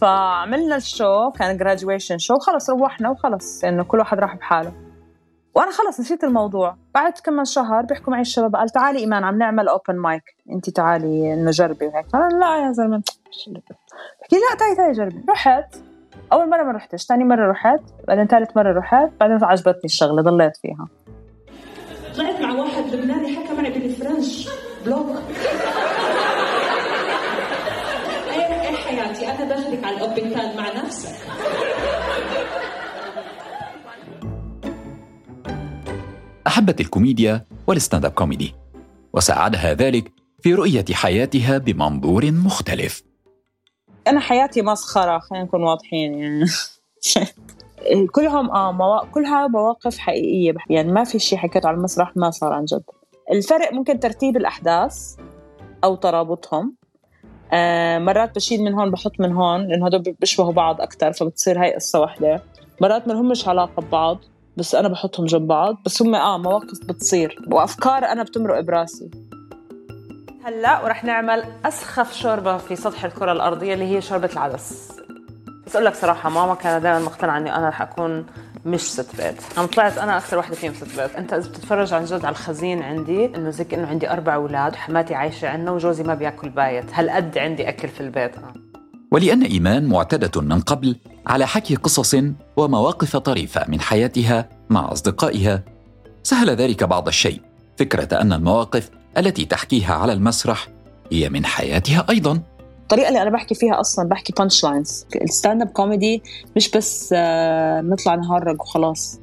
فعملنا 0.00 0.76
ال 0.76 0.87
show 0.87 1.30
كان 1.30 1.56
graduation 1.56 2.18
show 2.18 2.38
خلص 2.38 2.70
روحنا 2.70 3.10
وخلص 3.10 3.64
إنه 3.64 3.84
كل 3.84 3.98
واحد 3.98 4.18
راح 4.18 4.36
بحاله. 4.36 4.72
وأنا 5.54 5.70
خلص 5.70 6.00
نسيت 6.00 6.24
الموضوع. 6.24 6.76
بعد 6.94 7.12
كم 7.24 7.32
من 7.32 7.44
شهر 7.44 7.82
بيحكوا 7.82 8.12
معي 8.12 8.20
الشباب 8.20 8.56
قال 8.56 8.68
تعالي 8.68 8.98
إيمان 8.98 9.24
عم 9.24 9.38
نعمل 9.38 9.68
open 9.68 9.96
mic 9.96 10.22
انت 10.52 10.70
تعالي 10.70 11.34
إنه 11.34 11.50
جربي 11.50 11.86
وهيك. 11.86 12.06
أنا 12.14 12.28
لا 12.28 12.66
يا 12.66 12.72
زلمة. 12.72 13.02
بحكي 14.20 14.36
لا 14.36 14.56
تعالي 14.58 14.76
تعالي 14.76 14.92
جربي. 14.92 15.24
رحت. 15.28 15.76
أول 16.32 16.50
مرة 16.50 16.62
ما 16.62 16.72
رحتش 16.72 17.06
ثاني 17.06 17.24
مرة 17.24 17.50
رحت 17.50 17.80
بعدين 18.08 18.26
ثالث 18.26 18.56
مرة 18.56 18.78
رحت 18.78 19.10
بعدين 19.20 19.44
عجبتني 19.44 19.84
الشغلة 19.84 20.22
ضليت 20.22 20.56
فيها. 20.56 20.88
طلعت 22.16 22.40
مع 22.40 22.52
واحد 22.52 22.94
لبناني 22.94 23.36
حكى 23.36 23.54
معي 23.54 23.70
بال 23.70 23.87
French. 23.87 24.48
بلوك 24.86 25.06
داخلك 29.50 29.84
على 29.84 29.96
ال 29.96 30.08
open 30.08 30.56
مع 30.56 30.72
نفسك. 30.84 31.14
أحبت 36.46 36.80
الكوميديا 36.80 37.46
وال 37.66 38.04
stand-up 38.04 38.12
comedy 38.12 38.54
وسأعدها 39.12 39.74
ذلك 39.74 40.12
في 40.40 40.54
رؤية 40.54 40.84
حياتها 40.92 41.58
بمنظور 41.58 42.32
مختلف. 42.32 43.02
أنا 44.06 44.20
حياتي 44.20 44.62
مسخرة 44.62 45.18
خلينا 45.18 45.44
نكون 45.44 45.62
واضحين 45.62 46.14
يعني. 46.14 46.44
كلهم 48.14 48.50
آه 48.50 48.72
موا... 48.72 49.04
كلها 49.04 49.46
مواقف 49.46 49.98
حقيقية 49.98 50.54
يعني 50.70 50.92
ما 50.92 51.04
في 51.04 51.18
شيء 51.18 51.38
حكيته 51.38 51.66
على 51.66 51.76
المسرح 51.76 52.16
ما 52.16 52.30
صار 52.30 52.52
عن 52.52 52.64
جد. 52.64 52.82
الفرق 53.32 53.72
ممكن 53.72 54.00
ترتيب 54.00 54.36
الأحداث 54.36 55.16
أو 55.84 55.94
ترابطهم 55.94 56.66
آه 56.66 56.79
مرات 57.98 58.34
بشيل 58.34 58.62
من 58.62 58.74
هون 58.74 58.90
بحط 58.90 59.12
من 59.18 59.32
هون 59.32 59.66
لأنه 59.68 59.86
هدول 59.86 60.14
بيشبهوا 60.20 60.52
بعض 60.52 60.80
أكثر 60.80 61.12
فبتصير 61.12 61.62
هاي 61.62 61.74
قصة 61.74 62.00
واحدة. 62.00 62.42
مرات 62.80 63.08
ما 63.08 63.12
لهمش 63.12 63.48
علاقة 63.48 63.82
ببعض 63.82 64.18
بس 64.56 64.74
أنا 64.74 64.88
بحطهم 64.88 65.26
جنب 65.26 65.46
بعض 65.46 65.76
بس 65.84 66.02
هم 66.02 66.14
آه 66.14 66.38
مواقف 66.38 66.84
بتصير. 66.88 67.36
وأفكار 67.52 68.04
أنا 68.04 68.22
بتمرق 68.22 68.60
براسي. 68.60 69.10
هلأ 70.44 70.84
ورح 70.84 71.04
نعمل 71.04 71.44
أسخف 71.64 72.16
شوربة 72.16 72.56
في 72.56 72.76
سطح 72.76 73.04
الكرة 73.04 73.32
الأرضية 73.32 73.74
اللي 73.74 73.84
هي 73.96 74.00
شوربة 74.00 74.30
العدس. 74.32 74.92
بس 75.66 75.76
أقول 75.76 75.86
لك 75.86 75.94
صراحة 75.94 76.30
ماما 76.30 76.54
كانت 76.54 76.82
دائما 76.82 76.98
مقتنعة 76.98 77.38
إني 77.38 77.56
أنا 77.56 77.68
رح 77.68 77.82
أكون 77.82 78.26
مش 78.64 78.80
ست 78.80 79.16
بيت 79.16 79.36
عم 79.56 79.66
طلعت 79.66 79.98
أنا 79.98 80.16
أكثر 80.16 80.38
وحده 80.38 80.54
فيهم 80.54 80.74
ست 80.74 81.00
بيت 81.00 81.16
أنت 81.16 81.32
إذا 81.32 81.48
بتتفرج 81.48 81.92
عن 81.92 82.04
جد 82.04 82.24
على 82.24 82.32
الخزين 82.32 82.82
عندي 82.82 83.24
إنه 83.24 83.50
زي 83.50 83.66
انه 83.72 83.86
عندي 83.86 84.10
أربع 84.10 84.34
أولاد 84.34 84.72
وحماتي 84.72 85.14
عايشة 85.14 85.48
عنا 85.48 85.70
وجوزي 85.70 86.02
ما 86.02 86.14
بيأكل 86.14 86.48
بايت. 86.48 86.84
هالقد 86.94 87.38
عندي 87.38 87.68
أكل 87.68 87.88
في 87.88 88.00
البيت. 88.00 88.36
أنا 88.36 88.54
ولأن 89.10 89.42
إيمان 89.42 89.86
معتادة 89.86 90.40
من 90.40 90.60
قبل 90.60 90.96
على 91.26 91.46
حكي 91.46 91.74
قصص 91.74 92.16
ومواقف 92.56 93.16
طريفة 93.16 93.64
من 93.68 93.80
حياتها 93.80 94.48
مع 94.70 94.92
أصدقائها. 94.92 95.62
سهل 96.22 96.50
ذلك 96.50 96.84
بعض 96.84 97.08
الشيء. 97.08 97.40
فكرة 97.78 98.20
أن 98.20 98.32
المواقف 98.32 98.90
التي 99.18 99.44
تحكيها 99.44 99.94
على 99.94 100.12
المسرح 100.12 100.68
هي 101.12 101.28
من 101.28 101.44
حياتها 101.44 102.06
أيضا. 102.10 102.42
الطريقة 102.90 103.08
اللي 103.08 103.22
أنا 103.22 103.30
بحكي 103.30 103.54
فيها 103.54 103.80
أصلا 103.80 104.08
بحكي 104.08 104.32
punch 104.38 104.64
lines 104.64 105.06
ال 105.22 105.62
stand-up 105.62 105.68
comedy 105.68 106.22
مش 106.56 106.70
بس 106.70 107.14
آه، 107.16 107.80
نطلع 107.80 108.14
نهرج 108.14 108.60
وخلاص. 108.60 109.20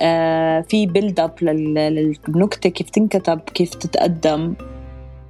آه، 0.00 0.60
في 0.60 0.86
build 0.86 1.20
up 1.20 1.34
للنكتة 1.42 2.70
كيف 2.70 2.90
تنكتب 2.90 3.40
كيف 3.40 3.74
تتقدم. 3.74 4.54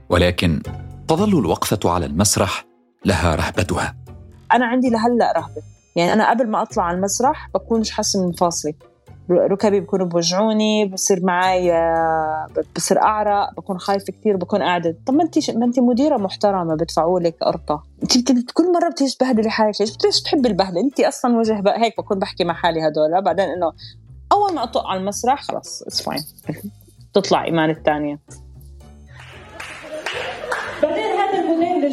ولكن 0.09 0.63
تظل 1.09 1.39
الوقفة 1.39 1.79
على 1.85 2.07
المسرح 2.07 2.65
لها 3.05 3.35
رهبتها. 3.35 3.97
أنا 4.53 4.67
عندي 4.67 4.91
لهلأ 4.91 5.33
رهبة. 5.37 5.63
يعني 5.97 6.13
أنا 6.13 6.31
قبل 6.31 6.49
ما 6.49 6.63
أطلع 6.63 6.85
على 6.85 6.97
المسرح 6.97 7.49
بكون 7.55 7.81
مش 7.81 7.91
حاسة 7.91 8.27
مفاصلي 8.27 8.75
ركبي 9.33 9.81
بكونوا 9.81 10.07
بوجعوني 10.07 10.85
بصير 10.85 11.25
معي 11.25 11.73
بصير 12.77 13.03
أعرق 13.03 13.55
بكون 13.57 13.79
خايفة 13.79 14.13
كثير 14.21 14.37
بكون 14.37 14.63
قاعدة. 14.63 14.97
طب 15.07 15.15
ما 15.15 15.23
انت 15.23 15.51
ما 15.51 15.65
انت 15.65 15.81
مديرة 15.81 16.17
محترمة 16.17 16.75
بدفعوا 16.75 17.21
لك 17.21 17.37
قرطة. 17.41 17.83
انت 18.03 18.53
كل 18.53 18.73
مرة 18.73 18.91
بتيجي 18.91 19.17
تبهدلي 19.17 19.51
حالك 19.51 19.81
ليش 19.81 19.97
بتيجي 19.97 20.23
تحبي 20.25 20.49
البهدلة؟ 20.49 20.81
انت 20.81 21.01
أصلا 21.01 21.39
وجه 21.39 21.63
هيك 21.77 21.95
بكون 21.99 22.19
بحكي 22.19 22.45
مع 22.45 22.55
حالي 22.55 22.81
هدول. 22.81 23.23
بعدين 23.23 23.45
إنه 23.45 23.73
أول 24.33 24.55
ما 24.55 24.63
أطلع 24.63 24.87
على 24.87 25.01
المسرح 25.01 25.43
خلص 25.43 25.83
it's 25.83 26.03
fine 26.03 26.23
تطلع 27.15 27.45
إيمان 27.45 27.71
الثانية. 27.71 28.19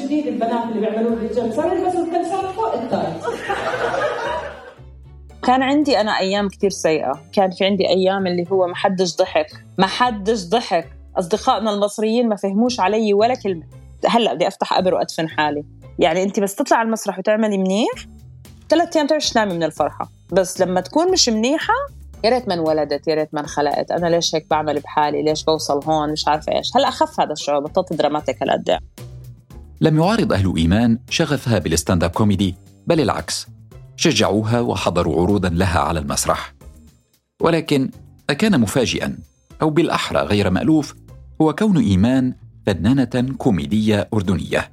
الجديد 0.10 0.28
البنات 0.28 0.64
اللي 0.64 0.80
بيعملوه 0.80 1.16
بالجيم 1.16 1.52
صار 1.52 1.74
يلبسوا 1.74 2.06
الكلسون 2.06 2.54
فوق 2.56 2.74
التايت 2.74 3.24
كان 5.44 5.64
عندي 5.64 6.02
أنا 6.02 6.20
أيام 6.20 6.50
كثير 6.50 6.70
سيئة. 6.70 7.22
كان 7.34 7.52
في 7.52 7.66
عندي 7.66 7.90
أيام 7.90 8.28
اللي 8.28 8.46
هو 8.52 8.68
ما 8.68 8.76
حدش 8.76 9.16
ضحك. 9.16 9.66
ما 9.78 9.88
حدش 9.88 10.44
ضحك. 10.44 10.88
أصدقائنا 11.16 11.74
المصريين 11.74 12.30
ما 12.30 12.36
فهموش 12.36 12.80
علي 12.80 13.14
ولا 13.14 13.36
كلمة. 13.36 13.64
هلأ 14.08 14.34
بدي 14.34 14.48
أفتح 14.48 14.74
قبر 14.74 14.94
وأدفن 14.94 15.30
حالي. 15.30 15.64
يعني 16.00 16.24
أنت 16.24 16.40
بس 16.40 16.56
تطلع 16.56 16.78
على 16.78 16.86
المسرح 16.86 17.20
وتعملي 17.20 17.58
منيح 17.58 18.08
ثلاث 18.70 18.96
أيام 18.96 19.08
تعرفش 19.08 19.30
تنامي 19.30 19.54
من 19.54 19.64
الفرحة. 19.64 20.10
بس 20.32 20.62
لما 20.62 20.82
تكون 20.82 21.12
مش 21.12 21.30
منيحة 21.30 21.74
يا 22.24 22.30
ريت 22.30 22.48
ما 22.48 22.54
انولدت 22.54 23.08
يا 23.08 23.16
ريت 23.16 23.34
ما 23.34 23.42
انخلقت 23.42 23.92
أنا 23.92 24.08
ليش 24.08 24.36
هيك 24.36 24.46
بعمل 24.50 24.80
بحالي؟ 24.80 25.24
ليش 25.24 25.44
بوصل 25.44 25.84
هون؟ 25.84 26.12
مش 26.12 26.28
عارفة 26.28 26.56
إيش. 26.56 26.78
هلأ 26.78 26.88
اخف 26.88 27.20
هذا 27.20 27.32
الشعور 27.32 27.60
بطلت 27.60 27.94
dramatic 27.94 28.44
هالقد 28.44 28.80
لم 29.82 30.00
يعارض 30.00 30.34
أهل 30.34 30.54
إيمان 30.58 31.00
شغفها 31.10 31.60
بال 31.60 32.04
stand-up 32.04 32.10
comedy 32.10 32.56
بل 32.88 33.02
العكس. 33.02 33.48
شجعوها 34.00 34.60
وحضروا 34.60 35.22
عروضا 35.22 35.50
لها 35.50 35.80
على 35.80 36.00
المسرح. 36.00 36.54
ولكن 37.42 37.90
أكان 38.30 38.60
مفاجئا 38.60 39.18
أو 39.62 39.70
بالأحرى 39.70 40.20
غير 40.20 40.50
مألوف 40.50 40.96
هو 41.42 41.56
كون 41.56 41.78
إيمان 41.78 42.34
فنانة 42.66 43.36
كوميدية 43.38 44.10
أردنية. 44.14 44.72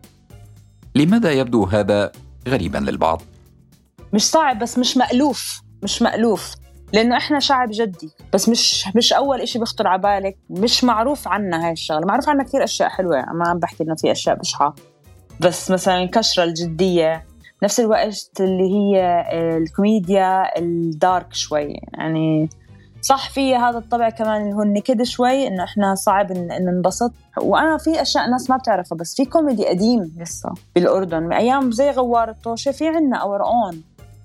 لماذا 0.94 1.30
يبدو 1.30 1.64
هذا 1.64 2.12
غريبا 2.48 2.78
للبعض؟ 2.78 3.22
مش 4.12 4.22
صعب 4.22 4.58
بس 4.58 4.78
مش 4.78 4.96
مألوف 4.96 5.62
مش 5.82 6.02
مألوف. 6.02 6.54
لأنه 6.92 7.16
إحنا 7.16 7.40
شعب 7.40 7.68
جدي 7.72 8.10
بس 8.32 8.48
مش 8.48 8.84
مش 8.96 9.12
أول 9.12 9.40
إشي 9.40 9.58
بيخطر 9.58 9.86
على 9.86 10.02
بالك. 10.02 10.36
مش 10.50 10.84
معروف 10.84 11.28
عنا 11.28 11.66
هاي 11.66 11.72
الشغلة. 11.72 12.06
معروف 12.06 12.28
عنا 12.28 12.44
كثير 12.44 12.64
أشياء 12.64 12.88
حلوة. 12.88 13.24
ما 13.32 13.48
عم 13.48 13.58
بحكي 13.58 13.84
إنه 13.84 13.94
في 13.94 14.12
أشياء 14.12 14.38
بشعة. 14.38 14.74
بس 15.40 15.70
مثلا 15.70 16.02
الكشرة 16.02 16.44
الجدية 16.44 17.26
نفس 17.62 17.80
الوقت 17.80 18.30
اللي 18.40 18.74
هي 18.74 19.24
الكوميديا 19.56 20.58
ال 20.58 20.74
dark 20.74 21.34
شوي. 21.34 21.80
يعني 21.94 22.48
صح 23.02 23.30
في 23.30 23.56
هذا 23.56 23.78
الطبع 23.78 24.10
كمان 24.10 24.42
اللي 24.42 24.54
هو 24.54 24.62
النكد 24.62 25.02
شوي 25.02 25.46
إنه 25.46 25.64
إحنا 25.64 25.94
صعب 25.94 26.30
ان 26.32 26.48
ننبسط. 26.64 27.12
وأنا 27.38 27.78
في 27.78 28.02
أشياء 28.02 28.24
الناس 28.24 28.50
ما 28.50 28.56
بتعرفها 28.56 28.98
بس 28.98 29.14
في 29.16 29.24
كوميدي 29.24 29.66
قديم 29.66 30.12
لسه 30.18 30.50
بالأردن 30.74 31.22
من 31.22 31.32
أيام 31.32 31.70
زي 31.72 31.90
غوار 31.90 32.28
الطوشة 32.30 32.72
في 32.72 32.88
عنا 32.88 33.16
our 33.16 33.44
own 33.44 33.82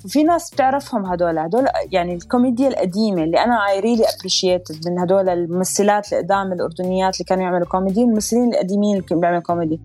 في 0.07 0.23
ناس 0.23 0.53
بتعرفهم 0.53 1.05
هدول. 1.05 1.37
هدول 1.37 1.65
يعني 1.91 2.15
الكوميديا 2.15 2.67
القديمة 2.67 3.23
اللي 3.23 3.37
أنا 3.43 3.67
I 3.67 3.79
really 3.79 4.03
appreciated 4.17 4.87
من 4.87 4.99
هدول 4.99 5.29
الممثلات 5.29 6.13
القدام 6.13 6.53
الأردنيات 6.53 7.15
اللي 7.15 7.25
كانوا 7.25 7.43
يعملوا 7.43 7.67
كوميدي 7.67 8.01
الممثلين 8.03 8.53
القديمين 8.53 8.95
اللي 8.95 9.07
كانوا 9.07 9.21
بيعملوا 9.21 9.41
كوميدي. 9.41 9.79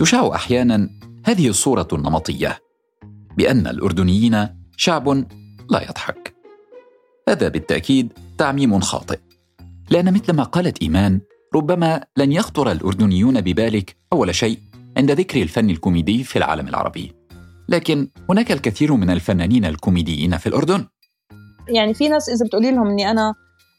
تشاع 0.00 0.34
أحيانا 0.34 0.90
هذه 1.28 1.48
الصورة 1.48 1.88
النمطيه 1.92 2.58
بأن 3.36 3.66
الأردنيين 3.66 4.48
شعب 4.76 5.08
لا 5.70 5.82
يضحك. 5.82 6.34
هذا 7.28 7.48
بالتأكيد 7.48 8.12
تعميم 8.38 8.80
خاطئ 8.80 9.18
لأن 9.90 10.14
مثل 10.14 10.32
ما 10.32 10.42
قالت 10.42 10.82
إيمان 10.82 11.20
ربما 11.54 12.04
لن 12.16 12.32
يخطر 12.32 12.70
الأردنيون 12.72 13.40
ببالك 13.40 13.96
أول 14.12 14.34
شيء 14.34 14.58
عند 14.96 15.10
ذكر 15.10 15.42
الفن 15.42 15.70
الكوميدي 15.70 16.24
في 16.24 16.36
العالم 16.36 16.68
العربي. 16.68 17.12
لكن 17.68 18.08
هناك 18.30 18.52
الكثير 18.52 18.94
من 18.94 19.10
الفنانين 19.10 19.64
الكوميديين 19.64 20.36
في 20.36 20.46
الأردن. 20.46 20.86
يعني 21.68 21.94
في 21.94 22.08
ناس 22.08 22.28
إذا 22.28 22.46
بتقولي 22.46 22.70
لهم 22.70 22.86
إني 22.86 23.10
أنا 23.10 23.34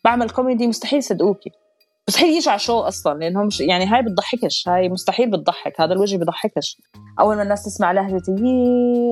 بعمل 0.06 0.30
كوميدي 0.30 0.68
مستحيل 0.68 1.00
يصدقوكي 1.00 1.50
مستحيل 2.08 2.30
يجي 2.30 2.50
على 2.50 2.60
شو 2.60 2.80
أصلا 2.80 3.20
لانهم 3.20 3.48
مش 3.48 3.62
يعني 3.62 3.86
هاي 3.86 4.02
بتضحكش 4.02 4.68
هاي 4.68 4.90
مستحيل 4.90 5.32
بتضحك 5.32 5.82
هذا 5.82 5.94
الوجه 5.94 6.18
بضحكش. 6.18 6.82
أول 7.20 7.36
ما 7.36 7.44
الناس 7.44 7.64
تسمع 7.64 7.92
لهجتي 7.92 8.32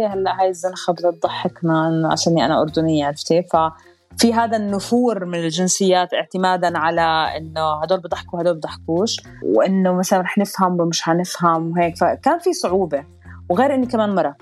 هلأ 0.05 0.41
هاي 0.41 0.49
الزنخه 0.49 0.93
بدها 0.93 1.11
تضحكنا 1.11 2.09
عشاني 2.11 2.45
أنا 2.45 2.61
أردنية 2.61 3.05
عرفتي؟ 3.05 3.43
ف 3.43 3.55
في 4.17 4.33
هذا 4.33 4.57
النفور 4.57 5.25
من 5.25 5.39
الجنسيات 5.39 6.13
اعتمادا 6.13 6.77
على 6.77 7.37
إنه 7.37 7.83
هدول 7.83 7.99
بضحكوا 7.99 8.41
هدول 8.41 8.53
بضحكوش 8.55 9.17
وإنه 9.43 9.93
مثلا 9.93 10.21
رح 10.21 10.37
نفهم 10.37 10.81
ومش 10.81 11.01
حنفهم 11.01 11.71
وهيك. 11.71 11.97
فكان 11.97 12.39
في 12.39 12.53
صعوبة 12.53 13.05
وغير 13.49 13.73
إني 13.73 13.85
كمان 13.85 14.15
مرة. 14.15 14.35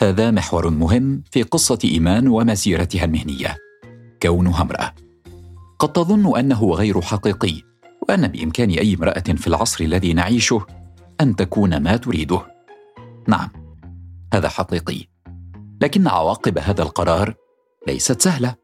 هذا 0.00 0.30
محور 0.30 0.70
مهم 0.70 1.22
في 1.30 1.42
قصة 1.42 1.78
إيمان 1.84 2.28
ومسيرتها 2.28 3.04
المهنية. 3.04 3.56
كونها 4.22 4.62
امرأة. 4.62 5.05
قد 5.78 5.92
تظن 5.92 6.38
أنه 6.38 6.70
غير 6.70 7.00
حقيقي 7.00 7.62
وأن 8.08 8.28
بإمكان 8.28 8.70
أي 8.70 8.94
امرأة 8.94 9.20
في 9.20 9.46
العصر 9.46 9.84
الذي 9.84 10.12
نعيشه 10.12 10.66
أن 11.20 11.36
تكون 11.36 11.76
ما 11.82 11.96
تريده. 11.96 12.40
نعم 13.28 13.48
هذا 14.34 14.48
حقيقي. 14.48 15.04
لكن 15.82 16.08
عواقب 16.08 16.58
هذا 16.58 16.82
القرار 16.82 17.34
ليست 17.86 18.20
سهلة. 18.20 18.54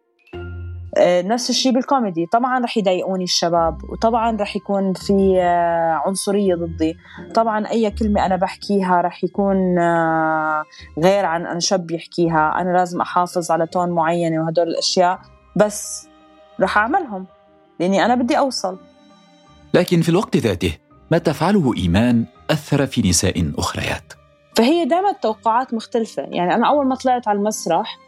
آه، 0.98 1.22
نفس 1.22 1.50
الشيء 1.50 1.72
بالكوميدي. 1.72 2.26
طبعا 2.26 2.64
رح 2.64 2.76
يضايقوني 2.76 3.24
الشباب 3.24 3.84
وطبعا 3.90 4.36
رح 4.36 4.56
يكون 4.56 4.92
في 4.92 5.40
آه، 5.42 6.00
عنصرية 6.06 6.54
ضدي. 6.54 6.96
طبعا 7.34 7.66
أي 7.66 7.90
كلمة 7.90 8.26
أنا 8.26 8.36
بحكيها 8.36 9.00
رح 9.00 9.24
يكون 9.24 9.78
آه، 9.78 10.64
غير 10.98 11.24
عن 11.24 11.46
أنا 11.46 11.60
شاب 11.60 11.90
يحكيها. 11.90 12.60
أنا 12.60 12.70
لازم 12.76 13.00
أحافظ 13.00 13.50
على 13.50 13.66
تون 13.66 13.90
معينة 13.90 14.44
وهدول 14.44 14.68
الأشياء. 14.68 15.20
بس 15.56 16.08
رح 16.62 16.78
أعملهم 16.78 17.26
لأني 17.80 18.04
أنا 18.04 18.14
بدي 18.14 18.38
أوصل. 18.38 18.78
لكن 19.74 20.02
في 20.02 20.08
الوقت 20.08 20.36
ذاته 20.36 20.72
ما 21.10 21.18
تفعله 21.18 21.76
إيمان 21.76 22.24
أثر 22.50 22.86
في 22.86 23.08
نساء 23.08 23.52
أخريات؟ 23.58 24.12
فهي 24.56 24.84
دائما 24.84 25.10
التوقعات 25.10 25.74
مختلفة. 25.74 26.22
يعني 26.22 26.54
أنا 26.54 26.68
أول 26.68 26.86
ما 26.86 26.94
طلعت 26.94 27.28
على 27.28 27.38
المسرح 27.38 27.98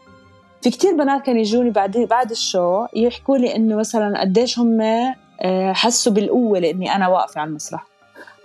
في 0.61 0.69
كتير 0.69 0.93
بنات 0.93 1.25
كانوا 1.25 1.41
يجوني 1.41 1.69
بعد 1.69 1.97
بعد 1.97 2.31
الشو 2.31 2.85
يحكوا 2.95 3.37
لي 3.37 3.55
إنه 3.55 3.75
مثلا 3.75 4.21
قديش 4.21 4.59
هم 4.59 4.81
آه، 5.41 5.73
حسوا 5.73 6.13
بالقوة 6.13 6.59
لإني 6.59 6.95
أنا 6.95 7.07
واقفة 7.07 7.41
على 7.41 7.47
المسرح. 7.47 7.85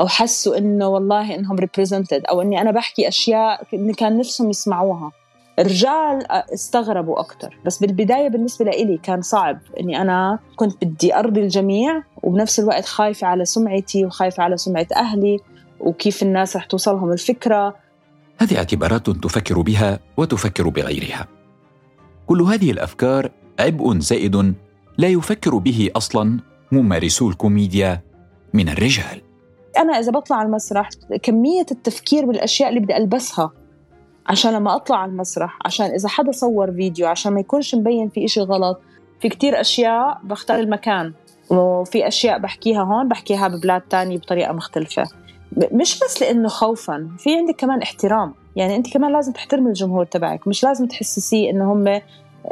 أو 0.00 0.09
حسوا 0.09 0.59
إنه 0.59 0.88
والله 0.88 1.35
إنهم 1.35 1.57
ريبريزنتد 1.57 2.25
أو 2.25 2.43
إني 2.43 2.61
أنا 2.61 2.71
بحكي 2.71 3.09
أشياء 3.09 3.62
كان 3.99 4.19
نفسهم 4.19 4.50
يسمعوها. 4.50 5.12
الرجال 5.61 6.26
استغربوا 6.33 7.21
أكثر 7.21 7.59
بس 7.67 7.79
بالبداية 7.79 8.29
بالنسبة 8.29 8.64
لي 8.64 8.99
كان 9.02 9.23
صعب 9.23 9.59
إني 9.81 10.00
أنا 10.00 10.38
كنت 10.57 10.85
بدي 10.85 11.14
أرضي 11.14 11.40
الجميع 11.40 12.02
وبنفس 12.23 12.61
الوقت 12.61 12.85
خايفة 12.85 13.26
على 13.26 13.45
سمعتي 13.45 14.05
وخايفة 14.05 14.43
على 14.43 14.57
سمعة 14.57 14.87
أهلي 14.97 15.38
وكيف 15.81 16.23
الناس 16.23 16.57
رح 16.57 16.64
توصلهم 16.64 17.12
الفكرة. 17.12 17.76
هذه 18.38 18.57
اعتبارات 18.59 19.11
تفكر 19.11 19.61
بها 19.61 20.00
وتفكر 20.17 20.69
بغيرها. 20.69 21.26
كل 22.26 22.43
هذه 22.43 22.71
الأفكار 22.71 23.31
عبء 23.61 23.99
زائد 23.99 24.55
لا 24.99 25.09
يفكر 25.09 25.57
به 25.57 25.90
أصلا 25.97 26.40
ممارسو 26.73 27.29
الكوميديا 27.29 28.00
من 28.55 28.69
الرجال. 28.69 29.23
أنا 29.79 29.99
إذا 29.99 30.12
بطلع 30.12 30.37
على 30.37 30.47
المسرح 30.47 30.88
كمية 31.23 31.67
التفكير 31.71 32.26
بالاشياء 32.26 32.69
اللي 32.69 32.81
بدي 32.81 32.97
ألبسها 32.97 33.52
عشان 34.27 34.53
لما 34.53 34.77
أطلع 34.77 34.97
على 34.97 35.11
المسرح 35.11 35.59
عشان 35.65 35.87
إذا 35.87 36.09
حدا 36.09 36.33
صور 36.33 36.73
فيديو 36.73 37.07
عشان 37.07 37.33
ما 37.33 37.41
يكونش 37.41 37.75
مبين 37.75 38.09
في 38.09 38.25
إشي 38.25 38.41
غلط 38.41 38.81
في 39.21 39.29
كتير 39.29 39.61
أشياء 39.61 40.21
بختار 40.25 40.59
المكان. 40.59 41.12
وفي 41.50 42.09
أشياء 42.09 42.39
بحكيها 42.39 42.83
هون 42.83 43.09
بحكيها 43.09 43.49
ببلاد 43.49 43.81
تانية 43.81 44.19
بطريقة 44.19 44.53
مختلفة. 44.53 45.05
مش 45.73 46.00
بس 46.05 46.23
لإنه 46.23 46.49
خوفا 46.49 47.11
في 47.18 47.37
عندك 47.37 47.57
كمان 47.57 47.83
احترام. 47.83 48.35
يعني 48.57 48.77
أنت 48.77 48.92
كمان 48.92 49.12
لازم 49.12 49.33
تحترم 49.33 49.66
الجمهور 49.66 50.05
تبعك. 50.05 50.49
مش 50.49 50.64
لازم 50.64 50.87
تحسسيه 50.87 51.51
إنه 51.51 51.73
هم 51.73 52.01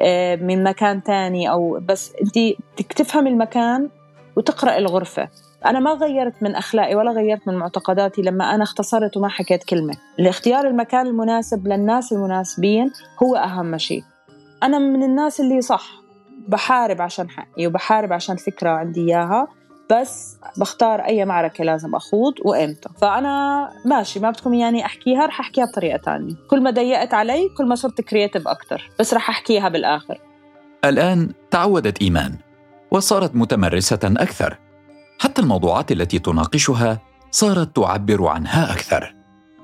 آه، 0.00 0.36
من 0.36 0.62
مكان 0.62 1.02
تاني 1.02 1.50
أو 1.50 1.80
بس 1.88 2.12
أنت 2.22 2.38
بدك 2.78 2.92
تفهم 2.92 3.26
المكان 3.26 3.88
وتقرا 4.36 4.78
الغرفة. 4.78 5.28
أنا 5.66 5.80
ما 5.80 5.90
غيرت 5.92 6.42
من 6.42 6.54
أخلاقي 6.54 6.94
ولا 6.94 7.10
غيرت 7.10 7.48
من 7.48 7.54
معتقداتي 7.54 8.22
لما 8.22 8.54
أنا 8.54 8.62
اختصرت 8.62 9.16
وما 9.16 9.28
حكيت 9.28 9.64
كلمة. 9.64 9.94
لاختيار 10.18 10.66
المكان 10.66 11.06
المناسب 11.06 11.68
للناس 11.68 12.12
المناسبين 12.12 12.90
هو 13.22 13.36
أهم 13.36 13.78
شيء. 13.78 14.02
أنا 14.62 14.78
من 14.78 15.02
الناس 15.02 15.40
اللي 15.40 15.60
صح 15.60 15.90
بحارب 16.48 17.02
عشان 17.02 17.30
حقي 17.30 17.66
وبحارب 17.66 18.12
عشان 18.12 18.36
فكرة 18.36 18.70
عندي 18.70 19.00
إياها 19.00 19.48
بس 19.90 20.36
بختار 20.56 21.00
أي 21.00 21.24
معركة 21.24 21.64
لازم 21.64 21.94
أخوض 21.94 22.34
وإمتى. 22.44 22.88
فأنا 23.00 23.68
ماشي 23.84 24.20
ما 24.20 24.30
بدكم 24.30 24.54
يعني 24.54 24.84
أحكيها 24.84 25.26
رح 25.26 25.40
أحكيها 25.40 25.64
بطريقة 25.64 25.96
تانية. 25.96 26.34
كل 26.50 26.62
ما 26.62 26.70
ضيقت 26.70 27.14
علي 27.14 27.48
كل 27.58 27.66
ما 27.66 27.74
صرت 27.74 28.00
كرياتيف 28.00 28.48
أكثر 28.48 28.90
بس 28.98 29.14
رح 29.14 29.30
أحكيها 29.30 29.68
بالآخر. 29.68 30.20
الآن 30.84 31.32
تعودت 31.50 32.02
إيمان 32.02 32.34
وصارت 32.90 33.36
متمرسة 33.36 34.00
أكثر. 34.04 34.67
حتى 35.18 35.42
الموضوعات 35.42 35.92
التي 35.92 36.18
تناقشها 36.18 36.98
صارت 37.30 37.76
تعبر 37.76 38.26
عنها 38.26 38.72
أكثر. 38.72 39.14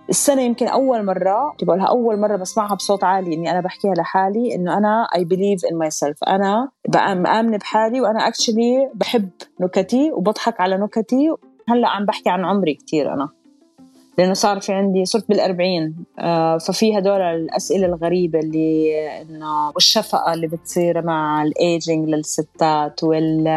السنة 0.09 0.43
يمكن 0.43 0.69
أول 0.69 1.05
مرة 1.05 1.57
بقولها 1.63 1.87
أول 1.87 2.21
مرة 2.21 2.37
بسمعها 2.37 2.75
بصوت 2.75 3.05
عالي 3.05 3.35
إني 3.35 3.51
أنا 3.51 3.61
بحكيها 3.61 3.95
لحالي 3.95 4.55
إنه 4.55 4.79
أنا 4.79 5.07
I 5.17 5.21
believe 5.21 5.71
in 5.71 5.75
myself. 5.75 6.29
أنا 6.29 6.69
مآمنة 7.15 7.57
بحالي 7.57 8.01
وأنا 8.01 8.31
actually 8.31 8.95
بحب 8.95 9.29
نكتي 9.61 10.13
وبضحك 10.13 10.61
على 10.61 10.77
نكتي. 10.77 11.35
هلأ 11.69 11.89
عم 11.89 12.05
بحكي 12.05 12.31
عن 12.31 12.45
عمري 12.45 12.75
كتير 12.75 13.15
أنا. 13.15 13.29
لأنه 14.19 14.33
صار 14.33 14.61
في 14.61 14.73
عندي 14.73 15.05
صرت 15.05 15.29
بالأربعين. 15.29 16.05
آه 16.19 16.59
ففي 16.59 16.99
هدول 16.99 17.21
الأسئلة 17.21 17.87
الغريبة 17.87 18.39
اللي 18.39 18.95
إنه 19.23 19.69
والشفقة 19.69 20.35
اللي 20.35 20.47
بتصير 20.47 21.03
مع 21.03 21.43
الإيجينج 21.43 22.09
للستات 22.09 23.05
وال 23.05 23.49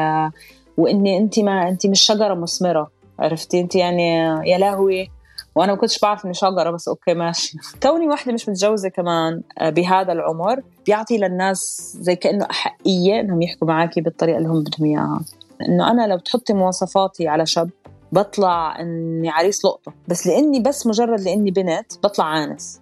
وإني 0.77 1.17
أنت 1.17 1.39
ما 1.39 1.69
أنت 1.69 1.87
مش 1.87 2.01
شجرة 2.01 2.33
مثمرة 2.33 2.91
عرفتي؟ 3.19 3.59
أنت 3.59 3.75
يعني 3.75 4.17
يا 4.45 4.57
لهوي. 4.57 5.11
وأنا 5.55 5.71
ما 5.71 5.77
كنتش 5.77 5.99
بعرف 5.99 6.25
إني 6.25 6.33
شجرة 6.33 6.71
بس 6.71 6.87
okay 6.87 7.13
ماشي. 7.13 7.57
كوني 7.83 8.07
واحدة 8.07 8.33
مش 8.33 8.49
متجوزة 8.49 8.89
كمان 8.89 9.41
آه، 9.59 9.69
بهذا 9.69 10.11
العمر. 10.11 10.61
بيعطي 10.85 11.17
للناس 11.17 11.91
زي 11.99 12.15
كأنه 12.15 12.47
أحقية 12.51 13.19
إنهم 13.19 13.41
يحكوا 13.41 13.67
معك 13.67 13.99
بالطريقة 13.99 14.37
اللي 14.37 14.49
هم 14.49 14.63
بدهم 14.63 14.87
إياها. 14.87 15.21
إنه 15.69 15.91
أنا 15.91 16.07
لو 16.07 16.17
بتحطي 16.17 16.53
مواصفاتي 16.53 17.27
على 17.27 17.45
شاب 17.45 17.69
بطلع 18.11 18.79
إني 18.79 19.29
عريس 19.29 19.65
لقطة. 19.65 19.93
بس 20.07 20.27
لأني 20.27 20.59
بس 20.59 20.87
مجرد 20.87 21.21
لأني 21.21 21.51
بنت 21.51 21.93
بطلع 22.03 22.43
عانس 22.43 22.81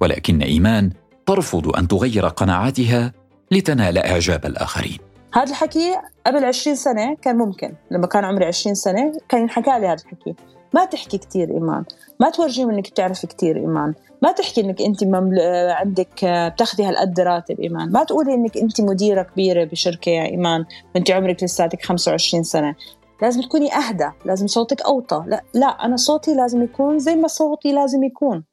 ولكن 0.00 0.42
إيمان 0.42 0.90
ترفض 1.26 1.76
أن 1.76 1.88
تغير 1.88 2.28
قناعاتها 2.28 3.12
لتنال 3.50 3.98
إعجاب 3.98 4.46
الآخرين. 4.46 5.11
هذا 5.34 5.50
الحكي 5.50 5.96
قبل 6.26 6.44
20 6.44 6.76
سنة 6.76 7.14
كان 7.14 7.36
ممكن. 7.36 7.74
لما 7.90 8.06
كان 8.06 8.24
عمري 8.24 8.44
20 8.44 8.74
سنة 8.74 9.12
كان 9.28 9.40
ينحكى 9.40 9.70
لي 9.70 9.86
هذا 9.86 10.02
الحكي. 10.02 10.34
ما 10.74 10.84
تحكي 10.84 11.18
كتير 11.18 11.50
إيمان. 11.50 11.84
ما 12.20 12.30
تورجيهم 12.30 12.70
إنك 12.70 12.90
بتعرفي 12.90 13.26
كتير 13.26 13.56
إيمان. 13.56 13.94
ما 14.22 14.32
تحكي 14.32 14.60
إنك 14.60 14.82
أنت 14.82 15.04
ممل... 15.04 15.40
عندك 15.70 16.24
بتاخذي 16.24 16.84
هالقد 16.84 17.20
راتب 17.20 17.60
إيمان. 17.60 17.92
ما 17.92 18.04
تقولي 18.04 18.34
إنك 18.34 18.56
أنت 18.56 18.80
مديرة 18.80 19.22
كبيرة 19.22 19.64
بشركة 19.64 20.10
يا 20.10 20.24
إيمان. 20.24 20.64
وأنت 20.94 21.10
عمرك 21.10 21.42
لساتك 21.42 21.82
25 21.82 22.42
سنة. 22.42 22.74
لازم 23.22 23.42
تكوني 23.42 23.74
أهدى. 23.74 24.10
لازم 24.24 24.46
صوتك 24.46 24.82
أوطى. 24.82 25.24
لا, 25.26 25.42
لا 25.54 25.66
أنا 25.66 25.96
صوتي 25.96 26.34
لازم 26.34 26.62
يكون 26.62 26.98
زي 26.98 27.16
ما 27.16 27.28
صوتي 27.28 27.72
لازم 27.72 28.04
يكون. 28.04 28.44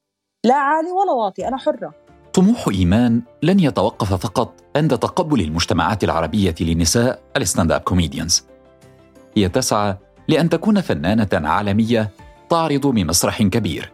لا 0.43 0.55
عالي 0.55 0.91
ولا 0.91 1.11
واطي. 1.11 1.47
أنا 1.47 1.57
حرة. 1.57 1.93
طموح 2.33 2.67
إيمان 2.67 3.21
لن 3.43 3.59
يتوقف 3.59 4.13
فقط 4.13 4.53
عند 4.75 4.97
تقبل 4.97 5.41
المجتمعات 5.41 6.03
العربية 6.03 6.55
للنساء 6.61 7.21
ال 7.37 7.71
stand-up 7.71 7.81
comedians 7.81 8.45
هي 9.37 9.49
تسعى 9.49 9.97
لأن 10.27 10.49
تكون 10.49 10.81
فنانة 10.81 11.29
عالمية 11.33 12.09
تعرض 12.49 12.87
بمسرح 12.87 13.43
كبير 13.43 13.91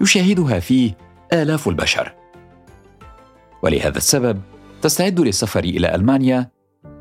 يشاهدها 0.00 0.60
فيه 0.60 0.96
آلاف 1.32 1.68
البشر. 1.68 2.14
ولهذا 3.62 3.98
السبب 3.98 4.40
تستعد 4.82 5.20
للسفر 5.20 5.64
إلى 5.64 5.94
ألمانيا 5.94 6.50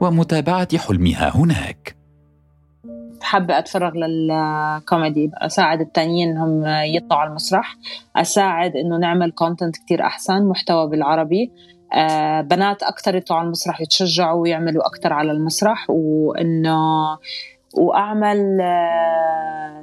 ومتابعة 0.02 0.78
حلمها 0.78 1.38
هناك. 1.38 1.96
حابة 3.32 3.60
أتفرغ 3.60 3.92
للكوميدي. 3.96 5.32
أساعد 5.34 5.82
التانيين 5.82 6.30
إنهم 6.30 6.64
يطلعوا 6.66 7.22
على 7.22 7.30
المسرح. 7.30 7.76
أساعد 8.16 8.76
إنه 8.76 8.98
نعمل 8.98 9.32
content 9.32 9.78
كتير 9.78 10.02
أحسن 10.02 10.50
محتوى 10.50 10.90
بالعربي. 10.90 11.52
آه، 11.94 12.42
بنات 12.42 12.84
أكثر 12.84 13.16
يطلعوا 13.16 13.40
على 13.40 13.46
المسرح 13.46 13.82
يتشجعوا 13.82 14.42
ويعملوا 14.42 14.88
أكثر 14.88 15.14
على 15.14 15.32
المسرح. 15.32 15.90
وإنه 15.90 16.80
وأعمل 17.78 18.38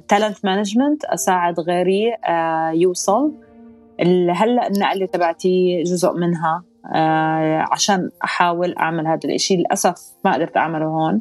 talent 0.08 0.36
آه، 0.36 0.40
management 0.44 1.04
أساعد 1.04 1.60
غيري 1.60 2.14
آه، 2.14 2.70
يوصل. 2.70 3.32
هلأ 4.30 4.66
النقلة 4.66 5.06
تبعتي 5.06 5.82
جزء 5.82 6.12
منها 6.12 6.64
عشان 7.72 8.10
أحاول 8.24 8.74
أعمل 8.74 9.06
هذا 9.06 9.20
الشيء 9.24 9.58
للأسف 9.58 9.94
ما 10.24 10.34
قدرت 10.34 10.56
أعمله 10.56 10.86
هون. 10.86 11.20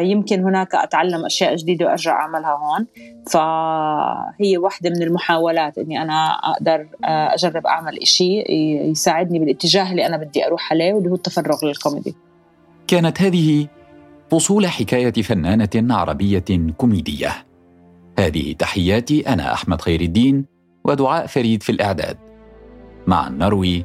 يمكن 0.00 0.44
هناك 0.44 0.74
أتعلم 0.74 1.24
أشياء 1.24 1.56
جديدة 1.56 1.86
وأرجع 1.86 2.12
أعملها 2.12 2.50
هون. 2.50 2.86
فهي 3.30 4.58
واحدة 4.58 4.90
من 4.90 5.02
المحاولات 5.02 5.78
إني 5.78 6.02
أنا 6.02 6.30
أقدر 6.30 6.86
آه، 7.04 7.34
أجرب 7.34 7.66
أعمل 7.66 7.98
إشي 8.02 8.44
يساعدني 8.90 9.38
بالاتجاه 9.38 9.90
اللي 9.90 10.06
أنا 10.06 10.16
بدي 10.16 10.46
أروح 10.46 10.72
عليه 10.72 10.92
واللي 10.92 11.10
هو 11.10 11.14
التفرغ 11.14 11.64
للكوميدي. 11.64 12.14
كانت 12.86 13.22
هذه 13.22 13.66
فصول 14.30 14.66
حكاية 14.66 15.12
فنانة 15.12 15.94
عربية 15.94 16.44
كوميدية. 16.76 17.32
هذه 18.18 18.52
تحياتي 18.52 19.28
أنا 19.28 19.52
أحمد 19.52 19.80
خير 19.80 20.00
الدين 20.00 20.44
ودعاء 20.84 21.26
فريد 21.26 21.62
في 21.62 21.72
الإعداد. 21.72 22.16
مع 23.06 23.28
نروي 23.28 23.84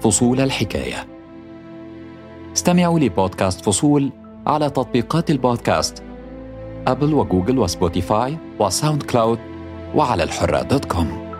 فصول 0.00 0.40
الحكاية. 0.40 1.06
استمعوا 2.56 2.98
لبودكاست 2.98 3.64
فصول 3.64 4.12
على 4.46 4.70
تطبيقات 4.70 5.30
البودكاست 5.30 6.02
أبل 6.86 7.14
وجوجل 7.14 7.58
وسبوتيفاي 7.58 8.38
وساوند 8.58 9.02
كلاود 9.02 9.38
وعلى 9.94 10.22
الحرة 10.22 10.62
dot 10.62 10.84
com. 10.84 11.31